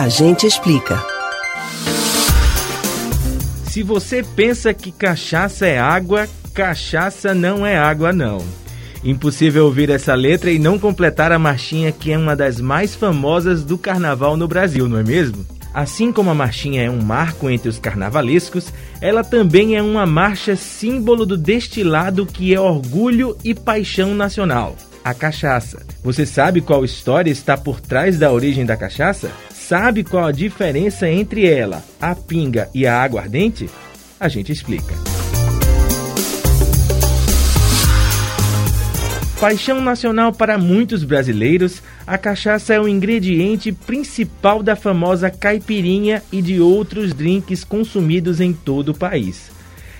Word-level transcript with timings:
A 0.00 0.08
gente 0.08 0.46
explica. 0.46 0.98
Se 3.66 3.82
você 3.82 4.22
pensa 4.22 4.72
que 4.72 4.90
cachaça 4.90 5.66
é 5.66 5.78
água, 5.78 6.26
cachaça 6.54 7.34
não 7.34 7.66
é 7.66 7.76
água 7.76 8.10
não. 8.10 8.42
Impossível 9.04 9.66
ouvir 9.66 9.90
essa 9.90 10.14
letra 10.14 10.50
e 10.50 10.58
não 10.58 10.78
completar 10.78 11.32
a 11.32 11.38
marchinha 11.38 11.92
que 11.92 12.10
é 12.10 12.16
uma 12.16 12.34
das 12.34 12.62
mais 12.62 12.94
famosas 12.94 13.62
do 13.62 13.76
carnaval 13.76 14.38
no 14.38 14.48
Brasil, 14.48 14.88
não 14.88 14.96
é 14.96 15.02
mesmo? 15.02 15.44
Assim 15.74 16.10
como 16.10 16.30
a 16.30 16.34
marchinha 16.34 16.82
é 16.82 16.90
um 16.90 17.02
marco 17.02 17.50
entre 17.50 17.68
os 17.68 17.78
carnavalescos, 17.78 18.72
ela 19.02 19.22
também 19.22 19.76
é 19.76 19.82
uma 19.82 20.06
marcha 20.06 20.56
símbolo 20.56 21.26
do 21.26 21.36
destilado 21.36 22.24
que 22.24 22.54
é 22.54 22.58
orgulho 22.58 23.36
e 23.44 23.54
paixão 23.54 24.14
nacional, 24.14 24.78
a 25.04 25.12
cachaça. 25.12 25.82
Você 26.02 26.24
sabe 26.24 26.62
qual 26.62 26.86
história 26.86 27.30
está 27.30 27.54
por 27.54 27.82
trás 27.82 28.18
da 28.18 28.32
origem 28.32 28.64
da 28.64 28.78
cachaça? 28.78 29.30
Sabe 29.70 30.02
qual 30.02 30.24
a 30.24 30.32
diferença 30.32 31.08
entre 31.08 31.46
ela, 31.46 31.84
a 32.00 32.12
pinga 32.12 32.68
e 32.74 32.88
a 32.88 33.00
aguardente? 33.00 33.70
A 34.18 34.26
gente 34.26 34.50
explica. 34.50 34.92
Paixão 39.40 39.80
nacional 39.80 40.32
para 40.32 40.58
muitos 40.58 41.04
brasileiros, 41.04 41.84
a 42.04 42.18
cachaça 42.18 42.74
é 42.74 42.80
o 42.80 42.88
ingrediente 42.88 43.70
principal 43.70 44.60
da 44.60 44.74
famosa 44.74 45.30
caipirinha 45.30 46.20
e 46.32 46.42
de 46.42 46.60
outros 46.60 47.14
drinks 47.14 47.62
consumidos 47.62 48.40
em 48.40 48.52
todo 48.52 48.88
o 48.88 48.98
país. 48.98 49.52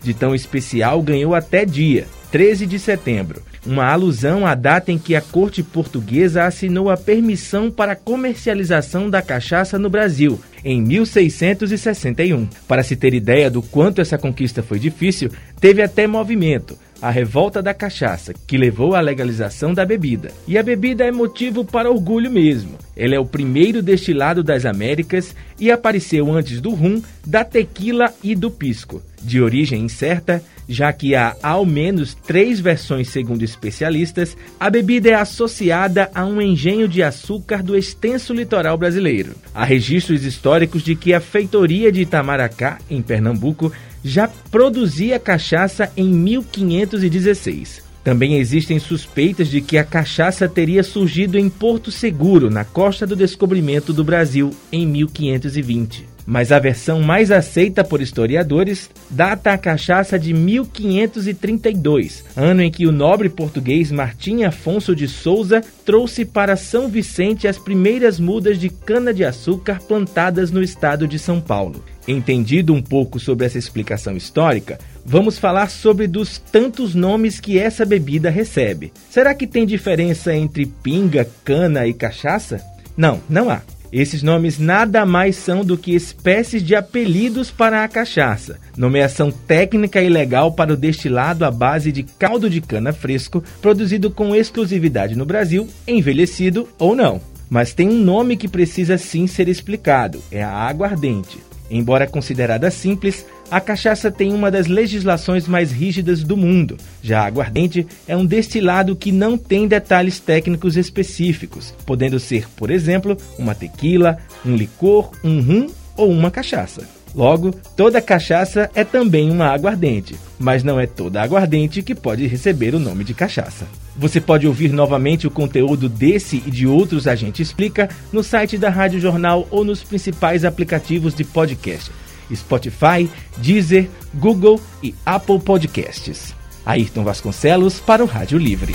De 0.00 0.14
tão 0.14 0.32
especial 0.32 1.02
ganhou 1.02 1.34
até 1.34 1.64
dia, 1.64 2.06
13 2.36 2.66
de 2.66 2.78
setembro, 2.78 3.40
uma 3.64 3.90
alusão 3.90 4.46
à 4.46 4.54
data 4.54 4.92
em 4.92 4.98
que 4.98 5.16
a 5.16 5.22
corte 5.22 5.62
portuguesa 5.62 6.44
assinou 6.44 6.90
a 6.90 6.96
permissão 6.98 7.70
para 7.70 7.92
a 7.92 7.96
comercialização 7.96 9.08
da 9.08 9.22
cachaça 9.22 9.78
no 9.78 9.88
Brasil, 9.88 10.38
em 10.62 10.82
1661. 10.82 12.46
Para 12.68 12.82
se 12.82 12.94
ter 12.94 13.14
ideia 13.14 13.50
do 13.50 13.62
quanto 13.62 14.02
essa 14.02 14.18
conquista 14.18 14.62
foi 14.62 14.78
difícil, 14.78 15.30
teve 15.58 15.80
até 15.80 16.06
movimento 16.06 16.76
a 17.00 17.10
revolta 17.10 17.62
da 17.62 17.72
cachaça, 17.72 18.34
que 18.46 18.56
levou 18.56 18.94
à 18.94 19.00
legalização 19.00 19.72
da 19.72 19.86
bebida. 19.86 20.30
E 20.46 20.58
a 20.58 20.62
bebida 20.62 21.04
é 21.04 21.12
motivo 21.12 21.64
para 21.64 21.90
orgulho 21.90 22.30
mesmo. 22.30 22.76
Ele 22.96 23.14
é 23.14 23.20
o 23.20 23.26
primeiro 23.26 23.82
destilado 23.82 24.42
das 24.42 24.64
Américas 24.64 25.34
e 25.58 25.70
apareceu 25.70 26.30
antes 26.32 26.60
do 26.60 26.70
rum, 26.70 27.00
da 27.24 27.44
tequila 27.44 28.12
e 28.22 28.34
do 28.34 28.50
pisco. 28.50 29.02
De 29.22 29.40
origem 29.40 29.82
incerta, 29.82 30.42
já 30.68 30.92
que 30.92 31.14
há 31.14 31.36
ao 31.42 31.64
menos 31.64 32.14
três 32.14 32.60
versões 32.60 33.08
segundo 33.08 33.42
especialistas, 33.42 34.36
a 34.58 34.68
bebida 34.68 35.10
é 35.10 35.14
associada 35.14 36.10
a 36.14 36.24
um 36.24 36.40
engenho 36.40 36.88
de 36.88 37.02
açúcar 37.02 37.62
do 37.62 37.76
extenso 37.76 38.32
litoral 38.32 38.76
brasileiro. 38.76 39.34
Há 39.54 39.64
registros 39.64 40.24
históricos 40.24 40.82
de 40.82 40.96
que 40.96 41.14
a 41.14 41.20
feitoria 41.20 41.92
de 41.92 42.02
Itamaracá, 42.02 42.78
em 42.90 43.00
Pernambuco, 43.00 43.72
já 44.04 44.28
produzia 44.50 45.18
cachaça 45.18 45.90
em 45.96 46.08
1516. 46.08 47.84
Também 48.04 48.38
existem 48.38 48.78
suspeitas 48.78 49.48
de 49.48 49.60
que 49.60 49.76
a 49.76 49.84
cachaça 49.84 50.48
teria 50.48 50.84
surgido 50.84 51.36
em 51.36 51.48
Porto 51.48 51.90
Seguro, 51.90 52.48
na 52.48 52.64
costa 52.64 53.04
do 53.04 53.16
descobrimento 53.16 53.92
do 53.92 54.04
Brasil, 54.04 54.50
em 54.70 54.86
1520 54.86 56.15
mas 56.26 56.50
a 56.50 56.58
versão 56.58 57.00
mais 57.00 57.30
aceita 57.30 57.84
por 57.84 58.02
historiadores 58.02 58.90
data 59.08 59.52
a 59.52 59.58
cachaça 59.58 60.18
de 60.18 60.34
1532, 60.34 62.24
ano 62.36 62.62
em 62.62 62.70
que 62.70 62.86
o 62.86 62.92
nobre 62.92 63.28
português 63.28 63.92
Martim 63.92 64.42
Afonso 64.42 64.96
de 64.96 65.06
Souza 65.06 65.62
trouxe 65.84 66.24
para 66.24 66.56
São 66.56 66.88
Vicente 66.88 67.46
as 67.46 67.58
primeiras 67.58 68.18
mudas 68.18 68.58
de 68.58 68.68
cana-de-açúcar 68.68 69.80
plantadas 69.80 70.50
no 70.50 70.62
estado 70.62 71.06
de 71.06 71.18
São 71.18 71.40
Paulo. 71.40 71.84
Entendido 72.08 72.72
um 72.72 72.80
pouco 72.80 73.18
sobre 73.18 73.46
essa 73.46 73.58
explicação 73.58 74.16
histórica, 74.16 74.78
vamos 75.04 75.38
falar 75.38 75.68
sobre 75.68 76.06
dos 76.06 76.38
tantos 76.38 76.94
nomes 76.94 77.40
que 77.40 77.58
essa 77.58 77.84
bebida 77.84 78.30
recebe. 78.30 78.92
Será 79.10 79.34
que 79.34 79.46
tem 79.46 79.66
diferença 79.66 80.34
entre 80.34 80.66
pinga, 80.66 81.28
cana 81.44 81.86
e 81.86 81.92
cachaça? 81.92 82.60
Não, 82.96 83.20
não 83.28 83.50
há. 83.50 83.60
Esses 83.96 84.22
nomes 84.22 84.58
nada 84.58 85.06
mais 85.06 85.36
são 85.36 85.64
do 85.64 85.78
que 85.78 85.94
espécies 85.94 86.62
de 86.62 86.74
apelidos 86.74 87.50
para 87.50 87.82
a 87.82 87.88
cachaça, 87.88 88.58
nomeação 88.76 89.30
técnica 89.30 90.02
e 90.02 90.10
legal 90.10 90.52
para 90.52 90.74
o 90.74 90.76
destilado 90.76 91.46
à 91.46 91.50
base 91.50 91.90
de 91.90 92.02
caldo 92.02 92.50
de 92.50 92.60
cana 92.60 92.92
fresco, 92.92 93.42
produzido 93.62 94.10
com 94.10 94.36
exclusividade 94.36 95.16
no 95.16 95.24
Brasil, 95.24 95.66
envelhecido 95.88 96.68
ou 96.78 96.94
não. 96.94 97.22
Mas 97.48 97.72
tem 97.72 97.88
um 97.88 97.98
nome 97.98 98.36
que 98.36 98.48
precisa 98.48 98.98
sim 98.98 99.26
ser 99.26 99.48
explicado: 99.48 100.22
é 100.30 100.44
a 100.44 100.52
aguardente. 100.52 101.38
Embora 101.70 102.06
considerada 102.06 102.70
simples, 102.70 103.26
a 103.50 103.60
cachaça 103.60 104.10
tem 104.10 104.32
uma 104.32 104.50
das 104.50 104.66
legislações 104.66 105.48
mais 105.48 105.72
rígidas 105.72 106.22
do 106.22 106.36
mundo. 106.36 106.76
Já 107.02 107.20
a 107.20 107.26
aguardente 107.26 107.86
é 108.06 108.16
um 108.16 108.24
destilado 108.26 108.94
que 108.96 109.12
não 109.12 109.36
tem 109.36 109.66
detalhes 109.66 110.18
técnicos 110.20 110.76
específicos, 110.76 111.74
podendo 111.84 112.18
ser, 112.20 112.48
por 112.50 112.70
exemplo, 112.70 113.16
uma 113.38 113.54
tequila, 113.54 114.18
um 114.44 114.54
licor, 114.54 115.10
um 115.24 115.40
rum 115.40 115.66
ou 115.96 116.10
uma 116.10 116.30
cachaça. 116.30 116.88
Logo, 117.14 117.52
toda 117.76 118.02
cachaça 118.02 118.70
é 118.74 118.84
também 118.84 119.30
uma 119.30 119.46
aguardente, 119.48 120.14
mas 120.38 120.62
não 120.62 120.78
é 120.78 120.86
toda 120.86 121.22
aguardente 121.22 121.82
que 121.82 121.94
pode 121.94 122.26
receber 122.26 122.74
o 122.74 122.78
nome 122.78 123.04
de 123.04 123.14
cachaça. 123.14 123.66
Você 123.96 124.20
pode 124.20 124.46
ouvir 124.46 124.72
novamente 124.72 125.26
o 125.26 125.30
conteúdo 125.30 125.88
desse 125.88 126.42
e 126.46 126.50
de 126.50 126.66
outros 126.66 127.06
A 127.06 127.14
Gente 127.14 127.42
Explica 127.42 127.88
no 128.12 128.22
site 128.22 128.58
da 128.58 128.68
Rádio 128.68 129.00
Jornal 129.00 129.46
ou 129.50 129.64
nos 129.64 129.82
principais 129.82 130.44
aplicativos 130.44 131.14
de 131.14 131.24
podcast: 131.24 131.90
Spotify, 132.34 133.08
Deezer, 133.38 133.88
Google 134.14 134.60
e 134.82 134.94
Apple 135.04 135.40
Podcasts. 135.40 136.34
Ayrton 136.64 137.04
Vasconcelos 137.04 137.78
para 137.78 138.02
o 138.02 138.06
Rádio 138.06 138.38
Livre. 138.38 138.74